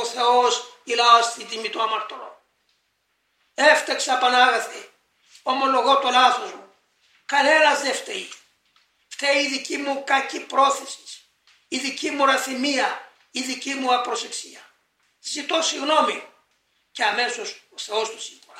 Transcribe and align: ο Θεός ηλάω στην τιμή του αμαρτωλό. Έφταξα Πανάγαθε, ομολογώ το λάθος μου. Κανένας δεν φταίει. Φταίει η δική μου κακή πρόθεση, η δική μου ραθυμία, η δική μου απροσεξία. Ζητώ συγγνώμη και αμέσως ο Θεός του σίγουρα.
ο 0.00 0.04
Θεός 0.04 0.78
ηλάω 0.84 1.22
στην 1.22 1.48
τιμή 1.48 1.70
του 1.70 1.82
αμαρτωλό. 1.82 2.42
Έφταξα 3.54 4.18
Πανάγαθε, 4.18 4.90
ομολογώ 5.42 5.98
το 5.98 6.10
λάθος 6.10 6.52
μου. 6.52 6.72
Κανένας 7.26 7.80
δεν 7.80 7.94
φταίει. 7.94 8.32
Φταίει 9.08 9.42
η 9.42 9.48
δική 9.48 9.76
μου 9.76 10.04
κακή 10.04 10.40
πρόθεση, 10.40 10.98
η 11.68 11.78
δική 11.78 12.10
μου 12.10 12.24
ραθυμία, 12.24 13.10
η 13.30 13.40
δική 13.40 13.74
μου 13.74 13.94
απροσεξία. 13.94 14.60
Ζητώ 15.20 15.62
συγγνώμη 15.62 16.28
και 16.92 17.04
αμέσως 17.04 17.62
ο 17.74 17.78
Θεός 17.78 18.10
του 18.10 18.20
σίγουρα. 18.20 18.53